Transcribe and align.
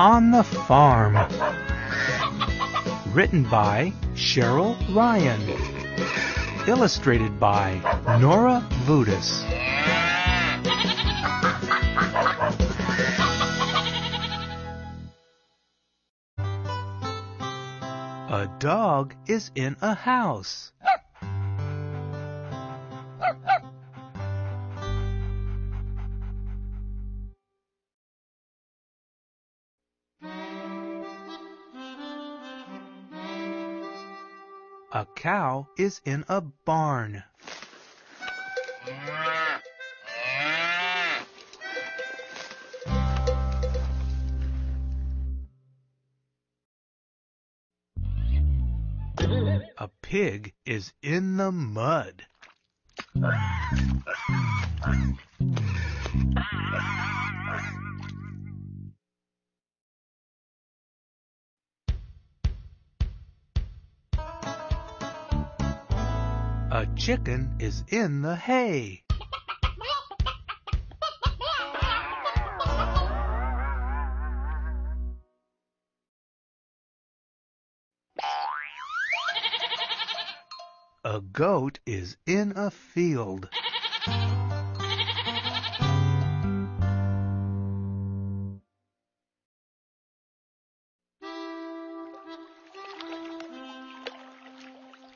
on 0.00 0.30
the 0.30 0.42
Farm. 0.42 1.14
Written 3.12 3.42
by 3.44 3.92
Cheryl 4.14 4.74
Ryan. 4.96 5.42
Illustrated 6.66 7.38
by 7.38 7.74
Nora 8.18 8.66
Voutas. 8.86 9.44
A 18.30 18.50
dog 18.58 19.14
is 19.26 19.50
in 19.54 19.76
a 19.82 19.94
house. 19.94 20.72
A 34.92 35.06
cow 35.14 35.68
is 35.78 36.00
in 36.04 36.24
a 36.28 36.40
barn. 36.40 37.22
A 49.78 49.88
pig 50.02 50.54
is 50.66 50.92
in 51.02 51.36
the 51.36 51.52
mud. 51.52 52.26
A 66.72 66.86
chicken 66.94 67.56
is 67.58 67.82
in 67.88 68.22
the 68.22 68.36
hay. 68.36 69.02
A 81.02 81.20
goat 81.32 81.80
is 81.86 82.16
in 82.24 82.52
a 82.54 82.70
field. 82.70 83.48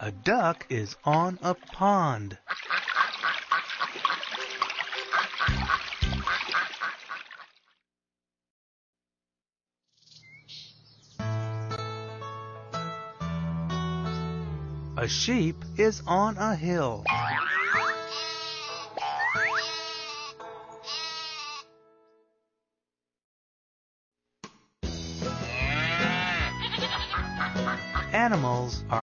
A 0.00 0.12
duck 0.12 0.64
is 0.68 0.94
on 1.04 1.40
a 1.42 1.54
pond. 1.54 2.38
A 14.96 15.08
sheep 15.08 15.56
is 15.76 16.00
on 16.06 16.36
a 16.36 16.54
hill. 16.54 17.04
Animals 28.12 28.84
are 28.90 29.02